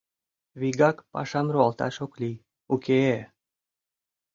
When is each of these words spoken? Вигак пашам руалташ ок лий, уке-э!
Вигак 0.59 0.97
пашам 1.13 1.47
руалташ 1.53 1.95
ок 2.05 2.13
лий, 2.21 2.43
уке-э! 2.73 3.19